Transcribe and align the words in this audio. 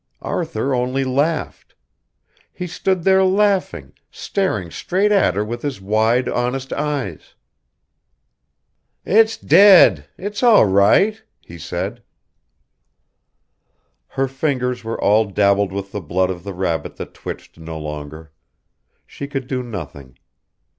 Arthur 0.23 0.73
only 0.73 1.03
laughed. 1.03 1.75
He 2.51 2.65
stood 2.65 3.03
there 3.03 3.23
laughing, 3.23 3.93
staring 4.09 4.71
straight 4.71 5.11
at 5.11 5.35
her 5.35 5.45
with 5.45 5.61
his 5.61 5.79
wide 5.79 6.27
honest 6.27 6.73
eyes. 6.73 7.35
"It's 9.05 9.37
dead. 9.37 10.07
It's 10.17 10.41
all 10.41 10.65
right," 10.65 11.21
he 11.39 11.59
said. 11.59 12.01
Her 14.07 14.27
fingers 14.27 14.83
were 14.83 14.99
all 14.99 15.25
dabbled 15.25 15.71
with 15.71 15.91
the 15.91 16.01
blood 16.01 16.31
of 16.31 16.43
the 16.43 16.53
rabbit 16.55 16.95
that 16.95 17.13
twitched 17.13 17.59
no 17.59 17.77
longer. 17.77 18.31
She 19.05 19.27
could 19.27 19.45
do 19.45 19.61
nothing. 19.61 20.17